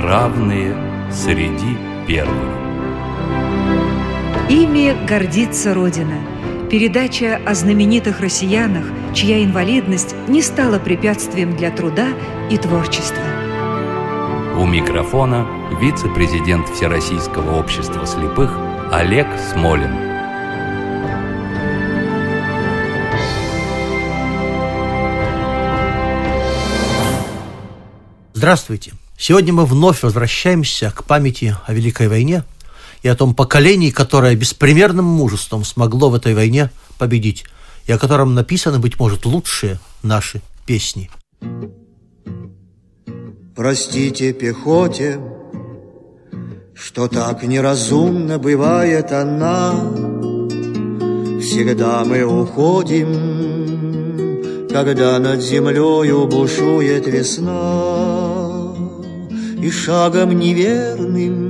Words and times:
равные 0.00 0.74
среди 1.12 1.76
первых. 2.06 2.58
Ими 4.48 4.96
гордится 5.06 5.74
Родина. 5.74 6.18
Передача 6.70 7.40
о 7.46 7.54
знаменитых 7.54 8.20
россиянах, 8.20 8.84
чья 9.14 9.44
инвалидность 9.44 10.14
не 10.28 10.40
стала 10.40 10.78
препятствием 10.78 11.56
для 11.56 11.70
труда 11.70 12.08
и 12.50 12.56
творчества. 12.56 13.22
У 14.56 14.66
микрофона 14.66 15.46
вице-президент 15.80 16.68
Всероссийского 16.68 17.58
общества 17.58 18.06
слепых 18.06 18.56
Олег 18.92 19.26
Смолин. 19.52 19.90
Здравствуйте! 28.32 28.92
Сегодня 29.20 29.52
мы 29.52 29.66
вновь 29.66 30.02
возвращаемся 30.02 30.90
к 30.90 31.04
памяти 31.04 31.54
о 31.66 31.74
Великой 31.74 32.08
войне 32.08 32.42
и 33.02 33.08
о 33.08 33.14
том 33.14 33.34
поколении, 33.34 33.90
которое 33.90 34.34
беспримерным 34.34 35.04
мужеством 35.04 35.62
смогло 35.62 36.08
в 36.08 36.14
этой 36.14 36.34
войне 36.34 36.70
победить, 36.96 37.44
и 37.84 37.92
о 37.92 37.98
котором 37.98 38.34
написаны, 38.34 38.78
быть 38.78 38.98
может, 38.98 39.26
лучшие 39.26 39.78
наши 40.02 40.40
песни. 40.64 41.10
Простите 43.54 44.32
пехоте, 44.32 45.20
что 46.74 47.06
так 47.06 47.42
неразумно 47.42 48.38
бывает 48.38 49.12
она. 49.12 49.74
Всегда 51.42 52.06
мы 52.06 52.22
уходим, 52.24 53.08
когда 54.70 55.18
над 55.18 55.42
землею 55.42 56.26
бушует 56.26 57.06
весна 57.06 58.29
и 59.62 59.70
шагом 59.70 60.38
неверным 60.38 61.40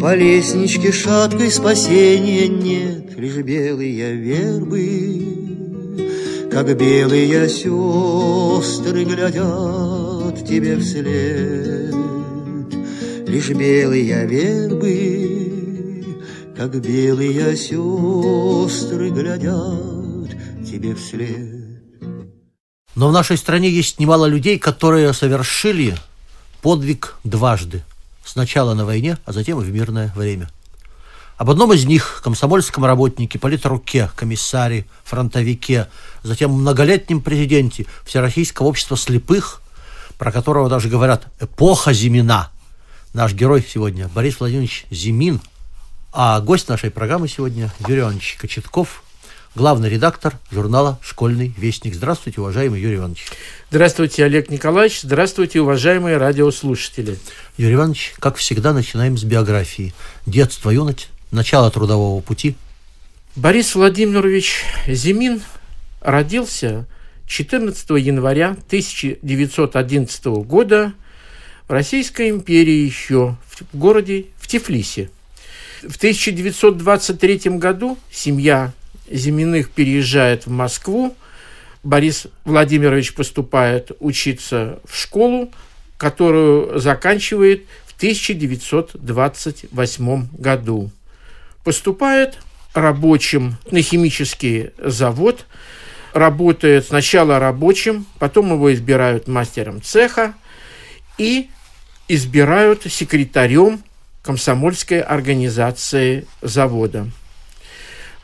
По 0.00 0.14
лестничке 0.14 0.90
шаткой 0.92 1.50
спасения 1.50 2.48
нет 2.48 3.16
Лишь 3.16 3.36
белые 3.36 4.14
вербы, 4.16 5.32
как 6.50 6.76
белые 6.76 7.48
сестры 7.48 9.04
Глядят 9.04 10.44
тебе 10.44 10.76
вслед. 10.78 11.94
Лишь 13.28 13.50
белые 13.50 14.26
вербы, 14.26 16.04
как 16.56 16.74
белые 16.80 17.56
сестры 17.56 19.10
Глядят 19.10 20.30
тебе 20.68 20.94
вслед. 20.96 21.62
Но 22.96 23.08
в 23.08 23.12
нашей 23.12 23.36
стране 23.36 23.70
есть 23.70 24.00
немало 24.00 24.26
людей, 24.26 24.58
которые 24.58 25.12
совершили 25.12 25.94
подвиг 26.62 27.16
дважды. 27.24 27.82
Сначала 28.24 28.72
на 28.72 28.86
войне, 28.86 29.18
а 29.26 29.32
затем 29.32 29.60
и 29.60 29.64
в 29.64 29.70
мирное 29.70 30.12
время. 30.16 30.48
Об 31.36 31.50
одном 31.50 31.72
из 31.72 31.84
них, 31.84 32.20
комсомольском 32.22 32.84
работнике, 32.84 33.38
политруке, 33.38 34.10
комиссаре, 34.14 34.86
фронтовике, 35.02 35.88
затем 36.22 36.52
многолетнем 36.52 37.20
президенте 37.20 37.86
Всероссийского 38.06 38.68
общества 38.68 38.96
слепых, 38.96 39.60
про 40.18 40.30
которого 40.30 40.68
даже 40.68 40.88
говорят 40.88 41.26
«эпоха 41.40 41.92
Зимина». 41.92 42.50
Наш 43.12 43.34
герой 43.34 43.66
сегодня 43.68 44.08
Борис 44.08 44.38
Владимирович 44.38 44.86
Зимин, 44.90 45.40
а 46.12 46.40
гость 46.40 46.68
нашей 46.68 46.90
программы 46.90 47.28
сегодня 47.28 47.72
Юрий 47.80 48.00
Иванович 48.00 48.36
Кочетков– 48.40 49.02
главный 49.54 49.90
редактор 49.90 50.38
журнала 50.50 50.98
«Школьный 51.02 51.54
вестник». 51.56 51.94
Здравствуйте, 51.94 52.40
уважаемый 52.40 52.80
Юрий 52.80 52.96
Иванович. 52.96 53.26
Здравствуйте, 53.70 54.24
Олег 54.24 54.50
Николаевич. 54.50 55.00
Здравствуйте, 55.02 55.60
уважаемые 55.60 56.16
радиослушатели. 56.16 57.18
Юрий 57.56 57.74
Иванович, 57.74 58.14
как 58.18 58.36
всегда, 58.36 58.72
начинаем 58.72 59.18
с 59.18 59.24
биографии. 59.24 59.92
Детство, 60.26 60.70
юность, 60.70 61.10
начало 61.30 61.70
трудового 61.70 62.20
пути. 62.20 62.56
Борис 63.36 63.74
Владимирович 63.74 64.64
Зимин 64.86 65.42
родился 66.00 66.86
14 67.26 67.90
января 67.90 68.50
1911 68.66 70.24
года 70.24 70.92
в 71.68 71.72
Российской 71.72 72.30
империи 72.30 72.84
еще 72.84 73.36
в 73.46 73.76
городе 73.76 74.26
в 74.38 74.48
Тифлисе. 74.48 75.10
В 75.82 75.96
1923 75.96 77.58
году 77.58 77.98
семья 78.10 78.72
Зиминых 79.10 79.70
переезжает 79.70 80.46
в 80.46 80.50
Москву, 80.50 81.16
Борис 81.82 82.28
Владимирович 82.44 83.14
поступает 83.14 83.90
учиться 83.98 84.78
в 84.84 84.96
школу, 84.96 85.50
которую 85.96 86.78
заканчивает 86.78 87.64
в 87.86 87.96
1928 87.96 90.28
году. 90.38 90.92
Поступает 91.64 92.38
рабочим 92.74 93.56
на 93.70 93.80
химический 93.82 94.70
завод, 94.78 95.44
работает 96.12 96.86
сначала 96.86 97.38
рабочим, 97.38 98.06
потом 98.18 98.52
его 98.52 98.72
избирают 98.72 99.28
мастером 99.28 99.82
цеха 99.82 100.34
и 101.18 101.50
избирают 102.08 102.82
секретарем 102.84 103.82
комсомольской 104.22 105.00
организации 105.00 106.26
завода. 106.40 107.08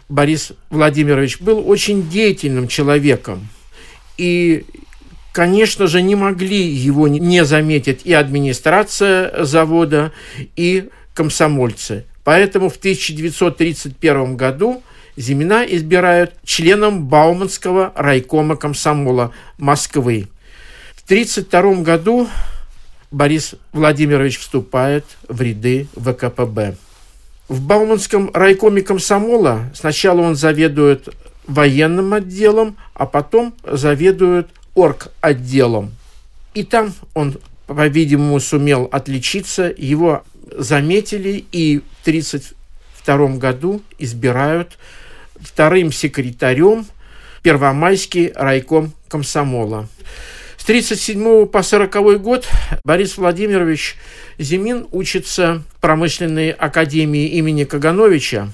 Борис 0.08 0.52
Владимирович 0.70 1.40
был 1.40 1.68
очень 1.68 2.08
деятельным 2.08 2.68
человеком. 2.68 3.48
И, 4.16 4.64
конечно 5.32 5.86
же, 5.86 6.02
не 6.02 6.14
могли 6.14 6.62
его 6.62 7.08
не 7.08 7.44
заметить 7.44 8.02
и 8.04 8.12
администрация 8.12 9.44
завода, 9.44 10.12
и 10.56 10.88
комсомольцы. 11.14 12.06
Поэтому 12.24 12.68
в 12.68 12.76
1931 12.76 14.36
году 14.36 14.82
Зимина 15.16 15.64
избирают 15.64 16.34
членом 16.44 17.06
Бауманского 17.06 17.92
райкома 17.96 18.56
комсомола 18.56 19.32
Москвы. 19.58 20.28
В 20.94 21.04
1932 21.04 21.82
году 21.82 22.28
Борис 23.10 23.54
Владимирович 23.72 24.38
вступает 24.38 25.04
в 25.26 25.40
ряды 25.40 25.88
ВКПБ. 25.96 26.76
В 27.48 27.62
Бауманском 27.62 28.30
райкоме 28.34 28.82
комсомола 28.82 29.70
сначала 29.74 30.20
он 30.20 30.36
заведует 30.36 31.08
военным 31.46 32.12
отделом, 32.12 32.76
а 32.92 33.06
потом 33.06 33.54
заведует 33.64 34.48
орг-отделом. 34.74 35.92
И 36.52 36.62
там 36.62 36.92
он, 37.14 37.38
по-видимому, 37.66 38.38
сумел 38.38 38.86
отличиться. 38.92 39.72
Его 39.74 40.24
заметили 40.54 41.46
и 41.50 41.78
в 41.78 42.00
1932 42.02 43.38
году 43.38 43.82
избирают 43.98 44.78
вторым 45.40 45.90
секретарем 45.90 46.86
Первомайский 47.42 48.30
райком 48.34 48.92
комсомола. 49.08 49.88
1937 50.68 51.46
по 51.46 51.62
40 51.62 52.20
год 52.20 52.46
Борис 52.84 53.16
Владимирович 53.16 53.96
Зимин 54.38 54.86
учится 54.92 55.62
в 55.72 55.80
промышленной 55.80 56.50
академии 56.50 57.26
имени 57.26 57.64
Кагановича. 57.64 58.50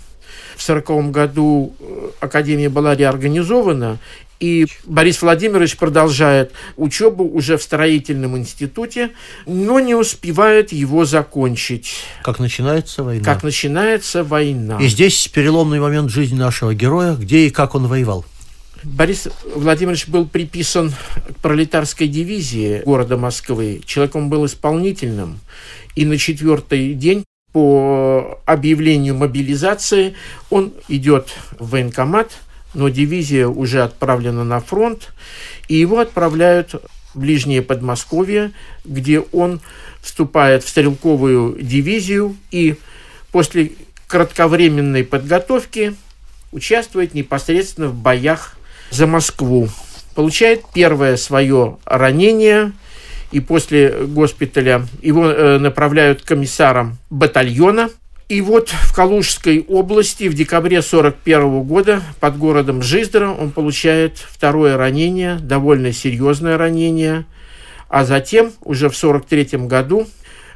В 0.54 0.62
1940 0.62 1.10
году 1.10 1.74
э, 1.80 2.10
академия 2.20 2.68
была 2.68 2.94
реорганизована, 2.94 3.98
и 4.38 4.66
Борис 4.84 5.22
Владимирович 5.22 5.76
продолжает 5.76 6.52
учебу 6.76 7.24
уже 7.24 7.56
в 7.56 7.62
строительном 7.64 8.36
институте, 8.36 9.10
но 9.46 9.80
не 9.80 9.96
успевает 9.96 10.70
его 10.70 11.04
закончить. 11.04 11.96
Как 12.22 12.38
начинается 12.38 13.02
война. 13.02 13.24
Как 13.24 13.42
начинается 13.42 14.22
война. 14.22 14.78
И 14.80 14.86
здесь 14.86 15.26
переломный 15.26 15.80
момент 15.80 16.10
жизни 16.10 16.38
нашего 16.38 16.74
героя, 16.74 17.14
где 17.14 17.48
и 17.48 17.50
как 17.50 17.74
он 17.74 17.88
воевал. 17.88 18.24
Борис 18.84 19.28
Владимирович 19.44 20.08
был 20.08 20.26
приписан 20.26 20.90
к 20.90 21.36
пролетарской 21.40 22.06
дивизии 22.06 22.82
города 22.84 23.16
Москвы. 23.16 23.80
Человеком 23.86 24.28
был 24.28 24.44
исполнительным. 24.44 25.40
И 25.94 26.04
на 26.04 26.18
четвертый 26.18 26.92
день 26.92 27.24
по 27.52 28.40
объявлению 28.44 29.14
мобилизации 29.14 30.14
он 30.50 30.74
идет 30.88 31.32
в 31.58 31.70
военкомат, 31.70 32.32
но 32.74 32.88
дивизия 32.90 33.46
уже 33.46 33.82
отправлена 33.82 34.44
на 34.44 34.60
фронт, 34.60 35.14
и 35.68 35.76
его 35.76 36.00
отправляют 36.00 36.74
в 37.14 37.20
ближнее 37.20 37.62
Подмосковье, 37.62 38.52
где 38.84 39.20
он 39.20 39.60
вступает 40.02 40.62
в 40.62 40.68
стрелковую 40.68 41.56
дивизию 41.62 42.36
и 42.50 42.74
после 43.32 43.72
кратковременной 44.08 45.04
подготовки 45.04 45.94
участвует 46.52 47.14
непосредственно 47.14 47.88
в 47.88 47.94
боях 47.94 48.56
за 48.94 49.06
Москву. 49.06 49.68
Получает 50.14 50.62
первое 50.72 51.16
свое 51.16 51.78
ранение, 51.84 52.72
и 53.32 53.40
после 53.40 53.90
госпиталя 54.06 54.86
его 55.02 55.26
э, 55.26 55.58
направляют 55.58 56.22
комиссаром 56.22 56.98
батальона. 57.10 57.90
И 58.28 58.40
вот 58.40 58.68
в 58.68 58.94
Калужской 58.94 59.64
области 59.68 60.28
в 60.28 60.34
декабре 60.34 60.78
1941 60.78 61.62
года 61.62 62.02
под 62.20 62.38
городом 62.38 62.80
Жиздра 62.80 63.28
он 63.28 63.50
получает 63.50 64.18
второе 64.18 64.76
ранение, 64.76 65.36
довольно 65.40 65.92
серьезное 65.92 66.56
ранение. 66.56 67.26
А 67.88 68.04
затем, 68.04 68.52
уже 68.62 68.88
в 68.88 68.96
1943 68.96 69.66
году, 69.66 70.06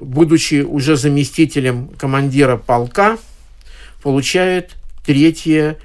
будучи 0.01 0.63
уже 0.63 0.97
заместителем 0.97 1.89
командира 1.99 2.57
полка, 2.57 3.19
получает 4.03 4.77
третье 5.05 5.77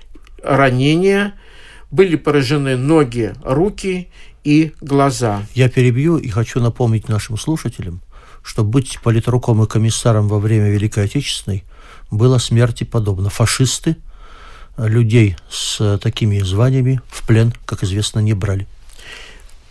ранение. 0.43 1.33
Были 1.93 2.15
поражены 2.15 2.75
ноги, 2.75 3.35
руки 3.43 4.07
и 4.43 4.73
глаза. 4.81 5.45
Я 5.53 5.69
перебью 5.69 6.17
и 6.17 6.27
хочу 6.27 6.59
напомнить 6.59 7.07
нашим 7.07 7.37
слушателям, 7.37 8.01
что 8.41 8.63
быть 8.63 8.99
политруком 9.03 9.61
и 9.61 9.67
комиссаром 9.67 10.27
во 10.27 10.39
время 10.39 10.71
Великой 10.71 11.03
Отечественной 11.03 11.63
было 12.09 12.39
смерти 12.39 12.83
подобно. 12.83 13.29
Фашисты 13.29 13.95
людей 14.75 15.37
с 15.51 15.99
такими 15.99 16.39
званиями 16.39 16.99
в 17.09 17.27
плен, 17.27 17.53
как 17.67 17.83
известно, 17.83 18.21
не 18.21 18.33
брали. 18.33 18.65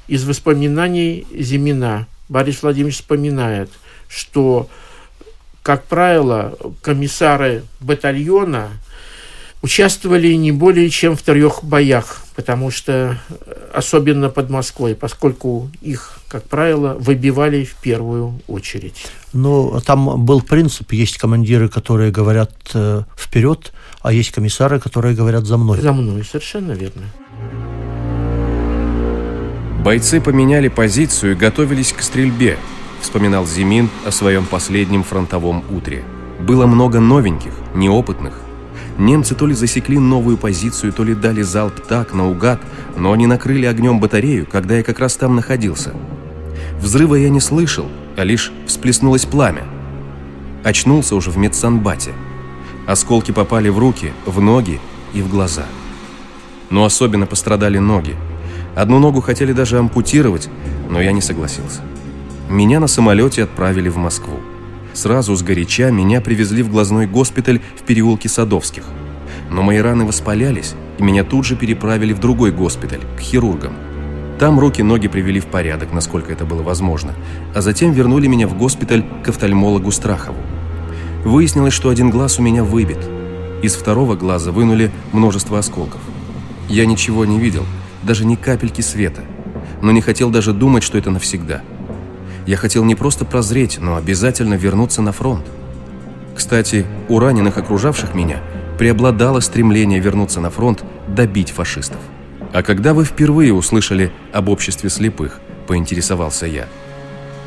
Из 0.06 0.24
воспоминаний 0.24 1.26
Зимина 1.36 2.06
Борис 2.28 2.62
Владимирович 2.62 2.98
вспоминает, 2.98 3.68
что, 4.06 4.70
как 5.64 5.86
правило, 5.86 6.56
комиссары 6.82 7.64
батальона 7.80 8.70
участвовали 9.62 10.32
не 10.34 10.52
более 10.52 10.90
чем 10.90 11.16
в 11.16 11.22
трех 11.22 11.64
боях, 11.64 12.22
потому 12.34 12.70
что, 12.70 13.18
особенно 13.72 14.28
под 14.28 14.50
Москвой, 14.50 14.94
поскольку 14.94 15.70
их, 15.80 16.18
как 16.28 16.42
правило, 16.44 16.96
выбивали 16.98 17.64
в 17.64 17.76
первую 17.76 18.40
очередь. 18.48 19.06
Ну, 19.32 19.80
там 19.86 20.24
был 20.24 20.42
принцип, 20.42 20.92
есть 20.92 21.16
командиры, 21.16 21.68
которые 21.68 22.10
говорят 22.10 22.52
э, 22.74 23.02
вперед, 23.16 23.72
а 24.02 24.12
есть 24.12 24.32
комиссары, 24.32 24.80
которые 24.80 25.14
говорят 25.14 25.44
за 25.44 25.56
мной. 25.56 25.80
За 25.80 25.92
мной, 25.92 26.24
совершенно 26.24 26.72
верно. 26.72 27.02
Бойцы 29.84 30.20
поменяли 30.20 30.68
позицию 30.68 31.32
и 31.32 31.34
готовились 31.36 31.92
к 31.92 32.02
стрельбе, 32.02 32.58
вспоминал 33.00 33.46
Зимин 33.46 33.90
о 34.04 34.10
своем 34.10 34.46
последнем 34.46 35.02
фронтовом 35.02 35.64
утре. 35.70 36.04
Было 36.40 36.66
много 36.66 37.00
новеньких, 37.00 37.52
неопытных, 37.74 38.34
Немцы 38.98 39.34
то 39.34 39.46
ли 39.46 39.54
засекли 39.54 39.98
новую 39.98 40.36
позицию, 40.36 40.92
то 40.92 41.02
ли 41.02 41.14
дали 41.14 41.42
залп 41.42 41.80
так, 41.80 42.12
наугад, 42.12 42.60
но 42.96 43.12
они 43.12 43.26
накрыли 43.26 43.66
огнем 43.66 44.00
батарею, 44.00 44.46
когда 44.46 44.76
я 44.76 44.82
как 44.82 44.98
раз 44.98 45.16
там 45.16 45.34
находился. 45.34 45.94
Взрыва 46.80 47.14
я 47.14 47.28
не 47.28 47.40
слышал, 47.40 47.86
а 48.16 48.24
лишь 48.24 48.52
всплеснулось 48.66 49.24
пламя. 49.24 49.64
Очнулся 50.64 51.16
уже 51.16 51.30
в 51.30 51.38
медсанбате. 51.38 52.12
Осколки 52.86 53.32
попали 53.32 53.68
в 53.68 53.78
руки, 53.78 54.12
в 54.26 54.40
ноги 54.40 54.80
и 55.14 55.22
в 55.22 55.28
глаза. 55.28 55.64
Но 56.70 56.84
особенно 56.84 57.26
пострадали 57.26 57.78
ноги. 57.78 58.16
Одну 58.74 58.98
ногу 58.98 59.20
хотели 59.20 59.52
даже 59.52 59.78
ампутировать, 59.78 60.48
но 60.88 61.00
я 61.00 61.12
не 61.12 61.20
согласился. 61.20 61.80
Меня 62.48 62.80
на 62.80 62.86
самолете 62.86 63.44
отправили 63.44 63.88
в 63.88 63.96
Москву. 63.96 64.40
Сразу 64.94 65.34
с 65.34 65.42
горяча 65.42 65.90
меня 65.90 66.20
привезли 66.20 66.62
в 66.62 66.70
глазной 66.70 67.06
госпиталь 67.06 67.60
в 67.78 67.82
переулке 67.82 68.28
Садовских. 68.28 68.84
Но 69.50 69.62
мои 69.62 69.78
раны 69.78 70.04
воспалялись, 70.04 70.74
и 70.98 71.02
меня 71.02 71.24
тут 71.24 71.46
же 71.46 71.56
переправили 71.56 72.12
в 72.12 72.20
другой 72.20 72.52
госпиталь, 72.52 73.00
к 73.16 73.20
хирургам. 73.20 73.72
Там 74.38 74.58
руки-ноги 74.58 75.08
привели 75.08 75.40
в 75.40 75.46
порядок, 75.46 75.92
насколько 75.92 76.32
это 76.32 76.44
было 76.44 76.62
возможно, 76.62 77.14
а 77.54 77.60
затем 77.60 77.92
вернули 77.92 78.26
меня 78.26 78.46
в 78.46 78.56
госпиталь 78.56 79.04
к 79.24 79.28
офтальмологу 79.28 79.90
Страхову. 79.90 80.38
Выяснилось, 81.24 81.74
что 81.74 81.88
один 81.88 82.10
глаз 82.10 82.38
у 82.38 82.42
меня 82.42 82.64
выбит. 82.64 82.98
Из 83.62 83.74
второго 83.74 84.16
глаза 84.16 84.50
вынули 84.50 84.90
множество 85.12 85.58
осколков. 85.58 86.00
Я 86.68 86.84
ничего 86.86 87.24
не 87.24 87.38
видел, 87.38 87.64
даже 88.02 88.24
ни 88.24 88.34
капельки 88.34 88.80
света, 88.80 89.22
но 89.80 89.92
не 89.92 90.00
хотел 90.00 90.30
даже 90.30 90.52
думать, 90.52 90.82
что 90.82 90.98
это 90.98 91.10
навсегда– 91.10 91.62
я 92.46 92.56
хотел 92.56 92.84
не 92.84 92.94
просто 92.94 93.24
прозреть, 93.24 93.78
но 93.80 93.96
обязательно 93.96 94.54
вернуться 94.54 95.02
на 95.02 95.12
фронт. 95.12 95.44
Кстати, 96.34 96.86
у 97.08 97.18
раненых, 97.18 97.58
окружавших 97.58 98.14
меня, 98.14 98.42
преобладало 98.78 99.40
стремление 99.40 100.00
вернуться 100.00 100.40
на 100.40 100.50
фронт, 100.50 100.82
добить 101.06 101.50
фашистов. 101.50 102.00
«А 102.52 102.62
когда 102.62 102.94
вы 102.94 103.04
впервые 103.04 103.52
услышали 103.52 104.12
об 104.32 104.48
обществе 104.48 104.90
слепых?»– 104.90 105.40
поинтересовался 105.66 106.46
я. 106.46 106.66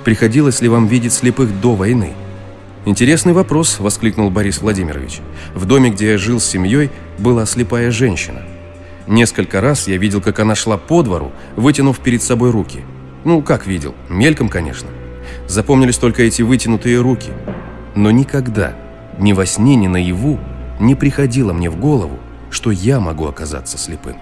«Приходилось 0.04 0.62
ли 0.62 0.70
вам 0.70 0.88
видеть 0.88 1.14
слепых 1.14 1.60
до 1.62 1.76
войны?» 1.76 2.14
«Интересный 2.86 3.34
вопрос»,– 3.34 3.78
воскликнул 3.80 4.30
Борис 4.30 4.62
Владимирович. 4.62 5.20
«В 5.54 5.66
доме, 5.66 5.90
где 5.90 6.12
я 6.12 6.18
жил 6.18 6.40
с 6.40 6.46
семьей, 6.46 6.90
была 7.18 7.46
слепая 7.46 7.92
женщина. 7.92 8.44
Несколько 9.08 9.62
раз 9.62 9.88
я 9.88 9.98
видел, 9.98 10.22
как 10.22 10.40
она 10.40 10.56
шла 10.56 10.78
по 10.78 11.04
двору, 11.04 11.32
вытянув 11.56 12.00
перед 12.00 12.24
собой 12.24 12.52
руки– 12.52 12.82
ну, 13.26 13.42
как 13.42 13.66
видел? 13.66 13.96
Мельком, 14.08 14.50
конечно. 14.50 14.88
Запомнились 15.48 15.98
только 15.98 16.22
эти 16.22 16.44
вытянутые 16.44 17.02
руки. 17.02 17.32
Но 17.96 18.12
никогда, 18.12 18.76
ни 19.18 19.34
во 19.34 19.48
сне, 19.48 19.76
ни 19.76 19.88
наяву, 19.88 20.40
не 20.80 20.94
приходило 20.94 21.52
мне 21.52 21.72
в 21.72 21.80
голову, 21.80 22.20
что 22.52 22.70
я 22.70 23.00
могу 23.00 23.26
оказаться 23.26 23.80
слепым. 23.80 24.18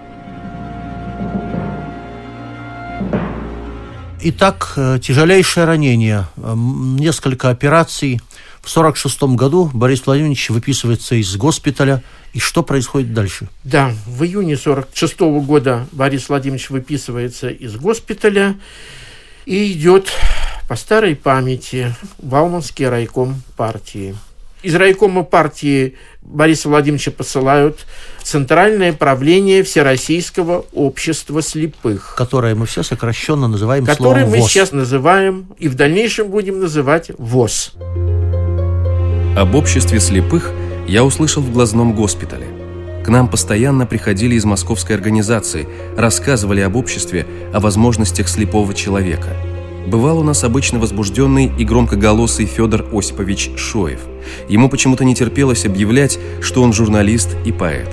Итак, 4.26 4.72
э, 4.78 5.00
тяжелейшее 5.02 5.66
ранение, 5.66 6.28
несколько 6.38 7.50
операций. 7.50 8.22
В 8.62 8.72
1946 8.74 9.36
году 9.36 9.70
Борис 9.74 10.06
Владимирович 10.06 10.50
выписывается 10.50 11.16
из 11.16 11.36
госпиталя. 11.36 12.02
И 12.32 12.40
что 12.40 12.64
происходит 12.64 13.14
дальше? 13.14 13.50
Да, 13.66 13.92
в 14.06 14.24
июне 14.24 14.56
1946 14.56 15.46
года 15.46 15.88
Борис 15.92 16.30
Владимирович 16.30 16.70
выписывается 16.70 17.50
из 17.50 17.76
госпиталя 17.76 18.56
и 19.46 19.74
идет 19.74 20.10
по 20.70 20.78
старой 20.78 21.18
памяти 21.18 21.94
в 22.18 22.26
Бауманский 22.26 22.88
райком 22.88 23.44
партии. 23.58 24.16
Из 24.62 24.74
райкома 24.74 25.24
партии 25.24 25.98
Бориса 26.26 26.70
Владимировича 26.70 27.12
посылают 27.12 27.86
Центральное 28.24 28.94
правление 28.94 29.64
Всероссийского 29.64 30.66
общества 30.74 31.42
слепых. 31.42 32.16
Которое 32.18 32.56
мы 32.56 32.66
все 32.66 32.84
сокращенно 32.84 33.48
называем 33.48 33.86
Которое 33.86 34.22
словом 34.22 34.32
мы 34.32 34.38
ВОЗ. 34.40 34.52
сейчас 34.52 34.72
называем 34.72 35.48
и 35.60 35.68
в 35.68 35.76
дальнейшем 35.76 36.30
будем 36.30 36.60
называть 36.60 37.12
ВОЗ. 37.18 37.74
Об 39.36 39.56
обществе 39.56 40.00
слепых 40.00 40.52
я 40.88 41.04
услышал 41.04 41.42
в 41.42 41.52
глазном 41.52 41.96
госпитале. 41.96 42.48
К 43.04 43.10
нам 43.10 43.28
постоянно 43.28 43.86
приходили 43.86 44.36
из 44.36 44.46
московской 44.46 44.96
организации, 44.96 45.68
рассказывали 45.98 46.62
об 46.62 46.78
обществе, 46.78 47.26
о 47.54 47.60
возможностях 47.60 48.30
слепого 48.30 48.74
человека. 48.74 49.36
Бывал 49.88 50.20
у 50.20 50.24
нас 50.24 50.44
обычно 50.44 50.80
возбужденный 50.80 51.52
и 51.58 51.66
громкоголосый 51.66 52.46
Федор 52.46 52.86
Осипович 52.94 53.52
Шоев. 53.58 54.00
Ему 54.48 54.70
почему-то 54.70 55.04
не 55.04 55.14
терпелось 55.14 55.66
объявлять, 55.66 56.18
что 56.42 56.64
он 56.64 56.72
журналист 56.72 57.36
и 57.46 57.52
поэт. 57.52 57.90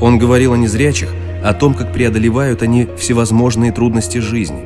Он 0.00 0.18
говорил 0.18 0.52
о 0.52 0.56
незрячих, 0.56 1.10
о 1.44 1.54
том, 1.54 1.74
как 1.74 1.92
преодолевают 1.92 2.62
они 2.62 2.88
всевозможные 2.98 3.72
трудности 3.72 4.18
жизни. 4.18 4.64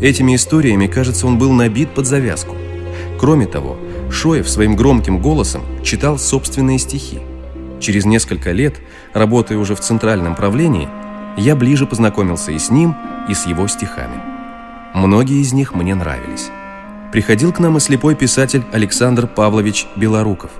Этими 0.00 0.34
историями, 0.34 0.88
кажется, 0.88 1.26
он 1.28 1.38
был 1.38 1.52
набит 1.52 1.90
под 1.90 2.06
завязку. 2.06 2.56
Кроме 3.20 3.46
того, 3.46 3.76
Шоев 4.10 4.48
своим 4.48 4.74
громким 4.74 5.22
голосом 5.22 5.62
читал 5.84 6.18
собственные 6.18 6.78
стихи. 6.78 7.20
Через 7.78 8.04
несколько 8.04 8.50
лет, 8.50 8.80
работая 9.14 9.58
уже 9.58 9.76
в 9.76 9.80
центральном 9.80 10.34
правлении, 10.34 10.88
я 11.36 11.54
ближе 11.54 11.86
познакомился 11.86 12.50
и 12.50 12.58
с 12.58 12.70
ним, 12.70 12.96
и 13.28 13.34
с 13.34 13.46
его 13.46 13.68
стихами. 13.68 14.31
Многие 14.94 15.40
из 15.40 15.52
них 15.52 15.74
мне 15.74 15.94
нравились. 15.94 16.50
Приходил 17.12 17.52
к 17.52 17.58
нам 17.58 17.76
и 17.76 17.80
слепой 17.80 18.14
писатель 18.14 18.62
Александр 18.72 19.26
Павлович 19.26 19.86
Белоруков. 19.96 20.50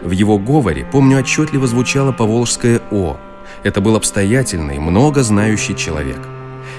В 0.00 0.12
его 0.12 0.38
говоре, 0.38 0.86
помню, 0.90 1.18
отчетливо 1.18 1.66
звучало 1.66 2.12
поволжское 2.12 2.80
«о». 2.90 3.16
Это 3.62 3.80
был 3.80 3.96
обстоятельный, 3.96 4.78
много 4.78 5.22
знающий 5.22 5.76
человек. 5.76 6.18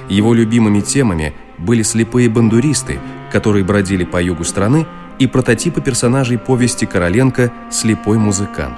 Его 0.09 0.33
любимыми 0.33 0.79
темами 0.81 1.33
были 1.57 1.83
слепые 1.83 2.29
бандуристы, 2.29 2.99
которые 3.31 3.63
бродили 3.63 4.03
по 4.03 4.21
югу 4.21 4.43
страны 4.43 4.87
и 5.19 5.27
прототипы 5.27 5.81
персонажей 5.81 6.37
повести 6.37 6.85
Короленко 6.85 7.51
«Слепой 7.69 8.17
музыкант». 8.17 8.77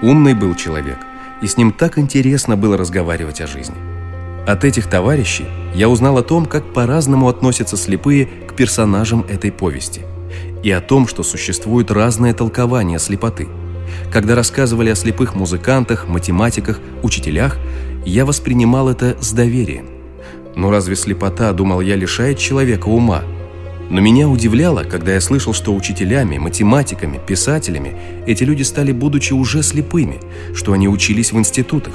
Умный 0.00 0.34
был 0.34 0.54
человек, 0.54 0.98
и 1.42 1.46
с 1.46 1.56
ним 1.56 1.72
так 1.72 1.98
интересно 1.98 2.56
было 2.56 2.76
разговаривать 2.76 3.40
о 3.40 3.46
жизни. 3.46 3.76
От 4.46 4.64
этих 4.64 4.86
товарищей 4.86 5.46
я 5.74 5.88
узнал 5.88 6.18
о 6.18 6.22
том, 6.22 6.46
как 6.46 6.72
по-разному 6.72 7.28
относятся 7.28 7.76
слепые 7.76 8.26
к 8.26 8.54
персонажам 8.54 9.24
этой 9.28 9.52
повести, 9.52 10.02
и 10.62 10.70
о 10.70 10.80
том, 10.80 11.06
что 11.06 11.22
существует 11.22 11.90
разное 11.90 12.34
толкование 12.34 12.98
слепоты. 12.98 13.48
Когда 14.12 14.34
рассказывали 14.34 14.90
о 14.90 14.94
слепых 14.94 15.34
музыкантах, 15.34 16.08
математиках, 16.08 16.80
учителях, 17.02 17.58
я 18.04 18.24
воспринимал 18.24 18.88
это 18.88 19.16
с 19.20 19.32
доверием. 19.32 19.86
Но 20.56 20.70
разве 20.70 20.96
слепота, 20.96 21.52
думал 21.52 21.80
я, 21.80 21.96
лишает 21.96 22.38
человека 22.38 22.88
ума– 22.88 23.22
но 23.90 24.00
меня 24.00 24.28
удивляло, 24.28 24.84
когда 24.84 25.14
я 25.14 25.20
слышал, 25.20 25.52
что 25.52 25.74
учителями, 25.74 26.38
математиками, 26.38 27.20
писателями 27.26 27.96
эти 28.24 28.44
люди 28.44 28.62
стали, 28.62 28.92
будучи 28.92 29.32
уже 29.32 29.64
слепыми, 29.64 30.20
что 30.54 30.72
они 30.72 30.88
учились 30.88 31.32
в 31.32 31.38
институтах. 31.38 31.94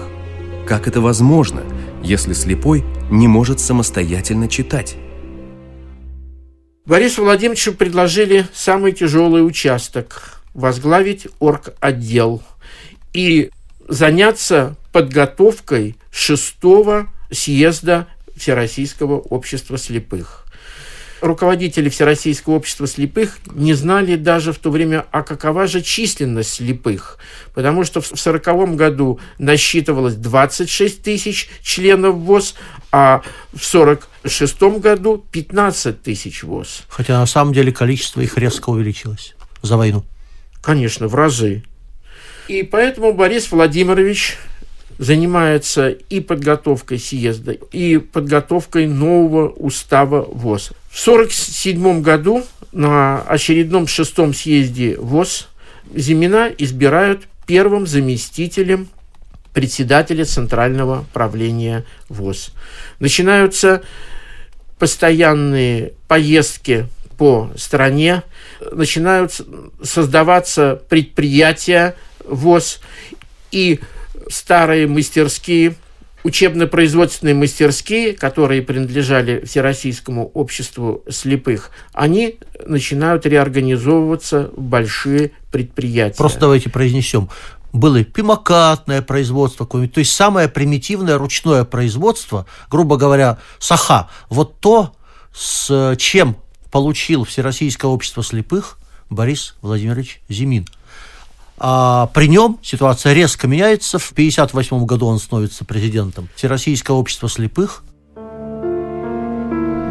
Как 0.68 0.90
это 0.90 1.00
возможно, 1.00 1.62
если 2.06 2.34
слепой 2.34 2.86
не 3.10 3.28
может 3.28 3.60
самостоятельно 3.60 4.48
читать? 4.48 4.96
Борису 6.86 7.24
Владимировичу 7.24 7.74
предложили 7.74 8.46
самый 8.54 8.92
тяжелый 8.92 9.46
участок– 9.46 10.42
возглавить 10.54 11.28
орг-отдел 11.40 12.42
и 13.12 13.50
заняться 13.90 14.78
подготовкой 14.94 15.98
шестого 16.12 17.08
съезда 17.32 18.08
Всероссийского 18.38 19.20
общества 19.20 19.78
слепых 19.78 20.45
руководители 21.26 21.90
Всероссийского 21.90 22.56
общества 22.56 22.88
слепых 22.88 23.40
не 23.54 23.74
знали 23.74 24.16
даже 24.16 24.54
в 24.54 24.60
то 24.60 24.70
время, 24.70 25.06
а 25.12 25.24
какова 25.24 25.68
же 25.68 25.82
численность 25.82 26.54
слепых. 26.54 27.18
Потому 27.54 27.84
что 27.84 28.02
в 28.02 28.06
1940 28.06 28.76
году 28.76 29.20
насчитывалось 29.38 30.16
26 30.16 31.02
тысяч 31.02 31.50
членов 31.62 32.16
ВОЗ, 32.16 32.56
а 32.92 33.22
в 33.54 33.76
1946 33.76 34.82
году 34.82 35.26
15 35.32 36.02
тысяч 36.02 36.44
ВОЗ. 36.44 36.84
Хотя 36.88 37.20
на 37.20 37.26
самом 37.26 37.54
деле 37.54 37.72
количество 37.72 38.22
их 38.22 38.38
резко 38.38 38.70
увеличилось 38.70 39.36
за 39.62 39.78
войну. 39.78 40.04
Конечно, 40.62 41.08
в 41.08 41.16
разы. 41.16 41.64
И 42.48 42.64
поэтому 42.64 43.14
Борис 43.14 43.52
Владимирович 43.52 44.38
занимается 44.98 45.90
и 45.90 46.20
подготовкой 46.20 47.00
съезда, 47.00 47.52
и 47.52 47.98
подготовкой 47.98 48.88
нового 48.88 49.50
устава 49.50 50.22
ВОЗ. 50.24 50.72
В 50.96 51.08
1947 51.08 52.02
году 52.02 52.46
на 52.72 53.22
очередном 53.24 53.86
шестом 53.86 54.34
съезде 54.34 54.96
ВОЗ 54.98 55.50
Зимина 55.94 56.50
избирают 56.58 57.24
первым 57.46 57.86
заместителем 57.86 58.88
председателя 59.54 60.24
Центрального 60.24 61.04
правления 61.12 61.84
ВОЗ. 62.08 62.54
Начинаются 63.00 63.84
постоянные 64.80 65.92
поездки 66.08 66.88
по 67.18 67.52
стране, 67.58 68.24
начинают 68.72 69.34
создаваться 69.84 70.82
предприятия 70.88 71.98
ВОЗ, 72.24 72.80
и 73.52 73.82
старые 74.30 74.88
мастерские, 74.88 75.76
учебно-производственные 76.26 77.36
мастерские, 77.36 78.14
которые 78.14 78.64
принадлежали 78.64 79.46
Всероссийскому 79.46 80.32
обществу 80.34 81.04
слепых, 81.08 81.70
они 81.94 82.40
начинают 82.66 83.28
реорганизовываться 83.28 84.50
в 84.56 84.60
большие 84.60 85.34
предприятия. 85.52 86.18
Просто 86.18 86.40
давайте 86.40 86.72
произнесем. 86.72 87.30
Было 87.74 88.04
пимокатное 88.04 89.04
производство, 89.04 89.68
то 89.68 90.00
есть 90.00 90.14
самое 90.14 90.50
примитивное 90.50 91.20
ручное 91.20 91.64
производство, 91.64 92.48
грубо 92.72 92.98
говоря, 92.98 93.38
саха. 93.60 94.10
Вот 94.30 94.60
то, 94.60 94.96
с 95.32 95.96
чем 96.00 96.38
получил 96.72 97.24
Всероссийское 97.26 97.92
общество 97.92 98.24
слепых 98.24 98.80
Борис 99.12 99.56
Владимирович 99.62 100.22
Зимин– 100.28 100.66
а 101.58 102.08
при 102.08 102.28
нем 102.28 102.60
ситуация 102.62 103.14
резко 103.14 103.48
меняется. 103.48 103.98
В 103.98 104.12
1958 104.12 104.86
году 104.86 105.08
он 105.08 105.20
становится 105.20 105.66
президентом 105.66 106.28
Всероссийского 106.36 106.96
общества 106.96 107.30
слепых. 107.30 107.84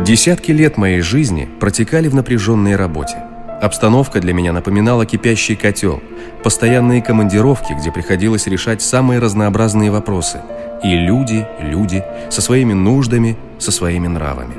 Десятки 0.04 0.50
лет 0.50 0.76
моей 0.76 1.00
жизни 1.00 1.48
протекали 1.60 2.08
в 2.08 2.14
напряженной 2.14 2.76
работе. 2.76 3.16
Обстановка 3.62 4.20
для 4.20 4.34
меня 4.34 4.52
напоминала 4.52 5.06
кипящий 5.06 5.56
котел, 5.56 6.02
постоянные 6.42 7.00
командировки, 7.00 7.72
где 7.72 7.90
приходилось 7.90 8.46
решать 8.46 8.82
самые 8.82 9.20
разнообразные 9.20 9.90
вопросы. 9.90 10.42
И 10.82 10.94
люди, 10.94 11.46
люди, 11.60 12.04
со 12.28 12.42
своими 12.42 12.74
нуждами, 12.74 13.38
со 13.58 13.70
своими 13.70 14.08
нравами. 14.08 14.56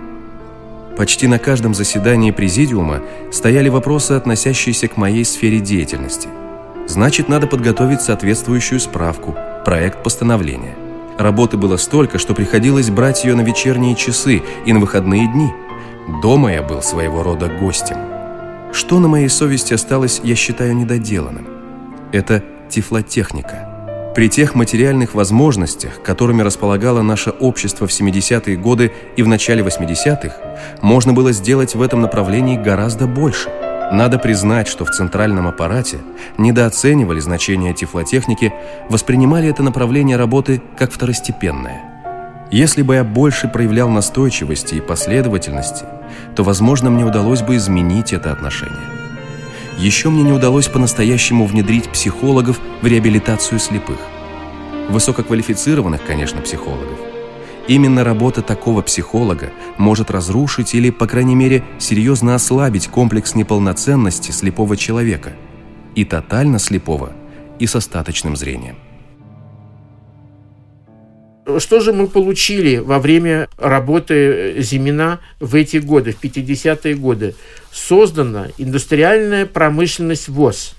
Почти 0.97 1.27
на 1.27 1.37
каждом 1.37 1.75
заседании 1.75 2.31
президиума 2.31 3.01
стояли 3.31 3.69
вопросы, 3.69 4.13
относящиеся 4.13 4.87
к 4.87 4.97
моей 4.97 5.25
сфере 5.25 5.59
деятельности– 5.59 6.29
Значит, 6.87 7.27
надо 7.27 7.47
подготовить 7.47 8.01
соответствующую 8.01 8.79
справку, 8.79 9.35
проект 9.65 10.03
постановления. 10.03 10.75
Работы 11.17 11.57
было 11.57 11.77
столько, 11.77 12.19
что 12.19 12.33
приходилось 12.33 12.89
брать 12.89 13.23
ее 13.23 13.35
на 13.35 13.41
вечерние 13.41 13.95
часы 13.95 14.43
и 14.65 14.73
на 14.73 14.79
выходные 14.79 15.27
дни. 15.27 15.51
Дома 16.21 16.53
я 16.53 16.61
был 16.61 16.81
своего 16.81 17.23
рода 17.23 17.47
гостем. 17.47 17.97
Что 18.71 18.99
на 18.99 19.07
моей 19.07 19.29
совести 19.29 19.73
осталось, 19.73 20.21
я 20.23 20.35
считаю 20.35 20.75
недоделанным. 20.75 21.47
Это 22.11 22.43
тифлотехника. 22.69 24.13
При 24.13 24.29
тех 24.29 24.55
материальных 24.55 25.15
возможностях, 25.15 26.01
которыми 26.03 26.41
располагало 26.41 27.01
наше 27.01 27.31
общество 27.31 27.87
в 27.87 27.91
70-е 27.91 28.55
годы 28.57 28.93
и 29.17 29.23
в 29.23 29.27
начале 29.27 29.63
80-х, 29.63 30.35
можно 30.81 31.13
было 31.13 31.31
сделать 31.31 31.75
в 31.75 31.81
этом 31.81 32.01
направлении 32.01 32.57
гораздо 32.57 33.07
больше– 33.07 33.49
надо 33.91 34.17
признать, 34.17 34.67
что 34.67 34.85
в 34.85 34.91
центральном 34.91 35.47
аппарате 35.47 35.99
недооценивали 36.37 37.19
значение 37.19 37.73
тифлотехники, 37.73 38.53
воспринимали 38.89 39.49
это 39.49 39.63
направление 39.63 40.17
работы 40.17 40.61
как 40.77 40.91
второстепенное. 40.91 41.81
Если 42.51 42.81
бы 42.81 42.95
я 42.95 43.03
больше 43.03 43.47
проявлял 43.47 43.89
настойчивости 43.89 44.75
и 44.75 44.81
последовательности, 44.81 45.85
то, 46.35 46.43
возможно, 46.43 46.89
мне 46.89 47.03
удалось 47.03 47.41
бы 47.41 47.55
изменить 47.55 48.13
это 48.13 48.31
отношение. 48.31 48.75
Еще 49.77 50.09
мне 50.09 50.23
не 50.23 50.31
удалось 50.31 50.67
по-настоящему 50.67 51.45
внедрить 51.45 51.89
психологов 51.89 52.59
в 52.81 52.87
реабилитацию 52.87 53.59
слепых. 53.59 53.97
Высококвалифицированных, 54.89 56.05
конечно, 56.05 56.41
психологов– 56.41 56.99
Именно 57.67 58.03
работа 58.03 58.43
такого 58.43 58.83
психолога 58.83 59.51
может 59.77 60.11
разрушить 60.11 60.75
или, 60.75 60.91
по 60.91 61.07
крайней 61.07 61.33
мере, 61.33 61.63
серьезно 61.79 62.35
ослабить 62.35 62.87
комплекс 62.87 63.33
неполноценности 63.33 64.29
слепого 64.31 64.77
человека, 64.77 65.33
и 65.95 66.05
тотально 66.05 66.59
слепого, 66.59 67.13
и 67.57 67.65
с 67.65 67.75
остаточным 67.75 68.35
зрением. 68.35 68.77
Что 71.57 71.79
же 71.79 71.91
мы 71.91 72.07
получили 72.07 72.77
во 72.77 72.99
время 72.99 73.47
работы 73.57 74.55
Зимина 74.59 75.19
в 75.39 75.55
эти 75.55 75.77
годы, 75.77 76.11
в 76.11 76.23
50-е 76.23 76.95
годы? 76.95 77.35
Создана 77.71 78.47
индустриальная 78.59 79.47
промышленность 79.47 80.27
ВОЗ. 80.27 80.75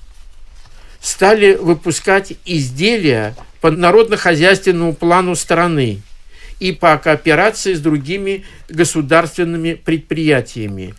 Стали 1.00 1.55
выпускать 1.55 2.35
изделия 2.45 3.35
по 3.61 3.73
народно-хозяйственному 3.73 4.95
плану 4.95 5.35
страны– 5.35 6.00
и 6.60 6.72
по 6.72 6.96
кооперации 6.98 7.75
с 7.75 7.80
другими 7.80 8.44
государственными 8.68 9.75
предприятиями. 9.75 10.94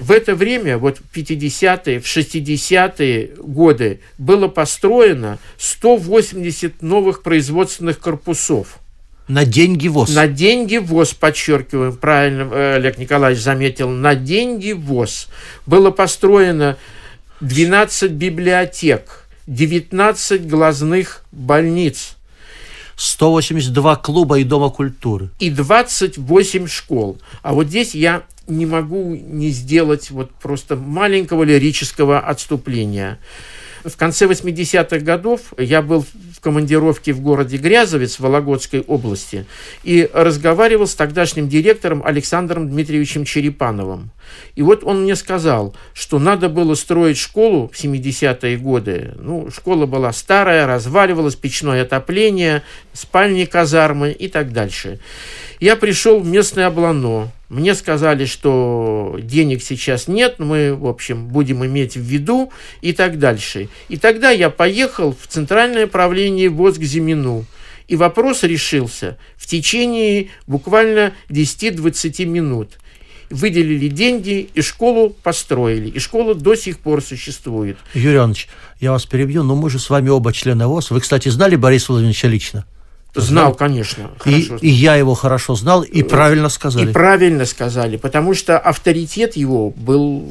В 0.00 0.10
это 0.10 0.34
время, 0.34 0.76
вот 0.78 0.98
в 0.98 1.16
50-е, 1.16 2.00
в 2.00 2.04
60-е 2.04 3.30
годы, 3.38 4.00
было 4.18 4.48
построено 4.48 5.38
180 5.58 6.82
новых 6.82 7.22
производственных 7.22 8.00
корпусов. 8.00 8.78
На 9.28 9.44
деньги 9.44 9.88
ВОЗ. 9.88 10.14
На 10.14 10.26
деньги 10.26 10.76
ВОЗ, 10.76 11.14
подчеркиваем, 11.14 11.96
правильно 11.96 12.48
э, 12.52 12.74
Олег 12.74 12.98
Николаевич 12.98 13.42
заметил, 13.42 13.88
на 13.88 14.14
деньги 14.14 14.72
ВОЗ. 14.72 15.28
Было 15.64 15.90
построено 15.90 16.76
12 17.40 18.12
библиотек, 18.12 19.26
19 19.46 20.46
глазных 20.46 21.24
больниц, 21.32 22.13
182 22.96 23.96
клуба 23.96 24.38
и 24.38 24.44
дома 24.44 24.70
культуры. 24.70 25.30
И 25.38 25.50
28 25.50 26.66
школ. 26.66 27.18
А 27.42 27.52
вот 27.52 27.66
здесь 27.66 27.94
я 27.94 28.22
не 28.46 28.66
могу 28.66 29.14
не 29.14 29.50
сделать 29.50 30.10
вот 30.10 30.30
просто 30.30 30.76
маленького 30.76 31.42
лирического 31.44 32.20
отступления. 32.20 33.18
В 33.84 33.98
конце 33.98 34.24
80-х 34.24 34.98
годов 35.00 35.52
я 35.58 35.82
был 35.82 36.00
в 36.02 36.40
командировке 36.40 37.12
в 37.12 37.20
городе 37.20 37.58
Грязовец 37.58 38.18
Вологодской 38.18 38.80
области 38.80 39.44
и 39.82 40.08
разговаривал 40.14 40.86
с 40.86 40.94
тогдашним 40.94 41.48
директором 41.48 42.02
Александром 42.02 42.70
Дмитриевичем 42.70 43.26
Черепановым. 43.26 44.10
И 44.56 44.62
вот 44.62 44.84
он 44.84 45.02
мне 45.02 45.16
сказал, 45.16 45.76
что 45.92 46.18
надо 46.18 46.48
было 46.48 46.74
строить 46.74 47.18
школу 47.18 47.70
в 47.72 47.78
70-е 47.78 48.56
годы. 48.56 49.12
Ну, 49.18 49.50
школа 49.50 49.84
была 49.84 50.12
старая, 50.14 50.66
разваливалась, 50.66 51.34
печное 51.34 51.82
отопление, 51.82 52.62
спальни 52.94 53.44
казармы 53.44 54.12
и 54.12 54.28
так 54.28 54.52
дальше. 54.52 54.98
Я 55.60 55.76
пришел 55.76 56.20
в 56.20 56.26
местное 56.26 56.68
облано. 56.68 57.30
Мне 57.48 57.74
сказали, 57.74 58.24
что 58.24 59.18
денег 59.20 59.62
сейчас 59.62 60.08
нет, 60.08 60.36
мы, 60.38 60.74
в 60.74 60.86
общем, 60.86 61.28
будем 61.28 61.64
иметь 61.64 61.94
в 61.94 62.00
виду 62.00 62.52
и 62.80 62.92
так 62.92 63.18
дальше. 63.18 63.68
И 63.88 63.96
тогда 63.96 64.30
я 64.30 64.50
поехал 64.50 65.14
в 65.18 65.26
Центральное 65.26 65.86
правление 65.86 66.48
ВОЗ 66.48 66.78
к 66.78 66.82
Зимину. 66.82 67.44
И 67.86 67.96
вопрос 67.96 68.44
решился 68.44 69.18
в 69.36 69.46
течение 69.46 70.28
буквально 70.46 71.12
10-20 71.28 72.24
минут 72.24 72.78
выделили 73.30 73.88
деньги 73.88 74.48
и 74.54 74.62
школу 74.62 75.10
построили. 75.10 75.88
И 75.88 75.98
школа 75.98 76.34
до 76.34 76.54
сих 76.54 76.78
пор 76.78 77.02
существует. 77.02 77.76
Юрий 77.92 78.16
Иванович, 78.16 78.48
я 78.80 78.92
вас 78.92 79.06
перебью, 79.06 79.42
но 79.42 79.56
мы 79.56 79.70
же 79.70 79.78
с 79.78 79.90
вами 79.90 80.08
оба 80.08 80.32
члены 80.32 80.66
ВОЗ. 80.66 80.90
Вы, 80.90 81.00
кстати, 81.00 81.28
знали 81.28 81.56
Бориса 81.56 81.92
Владимировича 81.92 82.28
лично? 82.28 82.64
Знал, 83.14 83.54
конечно. 83.54 84.10
И, 84.24 84.50
и 84.60 84.68
я 84.68 84.96
его 84.96 85.14
хорошо 85.14 85.54
знал, 85.54 85.82
и 85.82 86.02
правильно 86.02 86.48
сказали. 86.48 86.90
И 86.90 86.92
правильно 86.92 87.44
сказали, 87.44 87.96
потому 87.96 88.34
что 88.34 88.58
авторитет 88.58 89.36
его 89.36 89.70
был 89.70 90.28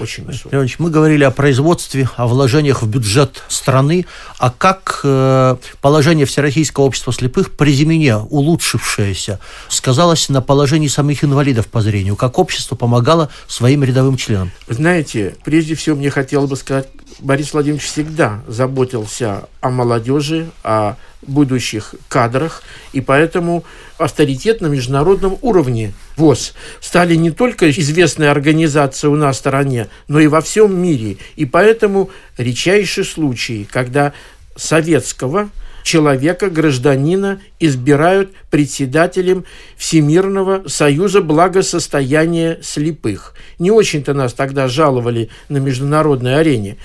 очень 0.00 0.24
высокий. 0.24 0.48
Леонидович, 0.50 0.80
мы 0.80 0.90
говорили 0.90 1.22
о 1.22 1.30
производстве, 1.30 2.08
о 2.16 2.26
вложениях 2.26 2.82
в 2.82 2.88
бюджет 2.88 3.44
страны, 3.48 4.06
а 4.38 4.50
как 4.50 5.00
э, 5.04 5.56
положение 5.80 6.26
Всероссийского 6.26 6.84
общества 6.84 7.12
слепых 7.12 7.52
при 7.52 7.72
Зимине, 7.72 8.16
улучшившееся, 8.16 9.38
сказалось 9.68 10.28
на 10.28 10.42
положении 10.42 10.88
самих 10.88 11.22
инвалидов 11.22 11.68
по 11.68 11.80
зрению, 11.80 12.16
как 12.16 12.38
общество 12.38 12.74
помогало 12.74 13.30
своим 13.46 13.84
рядовым 13.84 14.16
членам? 14.16 14.50
Знаете, 14.66 15.36
прежде 15.44 15.76
всего 15.76 15.94
мне 15.94 16.10
хотелось 16.10 16.50
бы 16.50 16.56
сказать, 16.56 16.88
Борис 17.20 17.52
Владимирович 17.52 17.84
всегда 17.84 18.42
заботился 18.46 19.48
о 19.60 19.70
молодежи, 19.70 20.50
о 20.62 20.94
будущих 21.22 21.94
кадрах, 22.08 22.62
и 22.92 23.00
поэтому 23.00 23.64
авторитет 23.98 24.60
на 24.60 24.68
международном 24.68 25.36
уровне 25.42 25.92
ВОЗ 26.16 26.54
стали 26.80 27.16
не 27.16 27.30
только 27.30 27.70
известные 27.70 28.30
организации 28.30 29.08
у 29.08 29.16
нас 29.16 29.36
в 29.36 29.38
стороне, 29.40 29.88
но 30.06 30.20
и 30.20 30.28
во 30.28 30.40
всем 30.40 30.80
мире. 30.80 31.16
И 31.34 31.44
поэтому 31.44 32.10
редчайший 32.36 33.04
случай, 33.04 33.68
когда 33.70 34.12
советского 34.54 35.50
человека, 35.88 36.50
гражданина 36.50 37.40
избирают 37.58 38.30
председателем 38.50 39.46
Всемирного 39.78 40.68
союза 40.68 41.22
благосостояния 41.22 42.58
слепых. 42.62 43.34
Не 43.58 43.70
очень-то 43.70 44.12
нас 44.12 44.34
тогда 44.34 44.68
жаловали 44.68 45.30
на 45.48 45.56
международной 45.56 46.38
арене. 46.38 46.76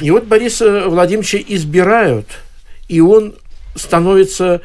И 0.00 0.12
вот 0.12 0.24
Бориса 0.26 0.88
Владимировича 0.88 1.38
избирают, 1.48 2.26
и 2.88 3.00
он 3.00 3.34
становится 3.74 4.60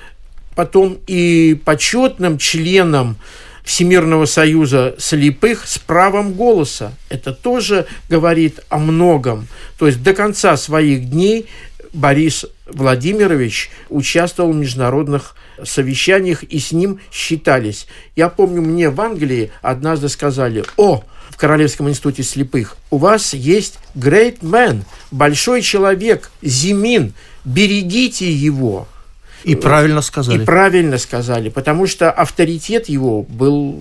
потом 0.56 1.00
и 1.08 1.60
почетным 1.66 2.38
членом 2.38 3.18
Всемирного 3.64 4.26
союза 4.26 4.96
слепых 5.00 5.68
с 5.68 5.80
правом 5.80 6.34
голоса. 6.34 6.94
Это 7.10 7.34
тоже 7.34 7.88
говорит 8.10 8.60
о 8.70 8.78
многом. 8.78 9.48
То 9.80 9.88
есть 9.88 10.04
до 10.04 10.14
конца 10.14 10.56
своих 10.56 11.10
дней 11.10 11.48
Борис 11.98 12.46
Владимирович 12.68 13.72
участвовал 13.90 14.52
в 14.52 14.56
международных 14.56 15.36
совещаниях 15.64 16.44
и 16.44 16.60
с 16.60 16.72
ним 16.72 17.00
считались. 17.12 17.88
Я 18.16 18.30
помню, 18.30 18.62
мне 18.62 18.92
в 18.92 19.02
Англии 19.02 19.50
однажды 19.64 20.08
сказали, 20.08 20.64
о, 20.78 21.04
в 21.32 21.38
Королевском 21.38 21.90
институте 21.90 22.22
слепых, 22.22 22.78
у 22.92 22.98
вас 22.98 23.34
есть 23.34 23.80
great 23.96 24.42
man, 24.42 24.84
большой 25.10 25.64
человек, 25.64 26.30
Зимин, 26.44 27.14
берегите 27.44 28.32
его. 28.32 28.88
И 29.44 29.56
правильно 29.56 30.02
сказали. 30.02 30.42
И 30.42 30.46
правильно 30.46 30.98
сказали, 30.98 31.50
потому 31.50 31.88
что 31.88 32.12
авторитет 32.12 32.90
его 32.90 33.24
был 33.24 33.80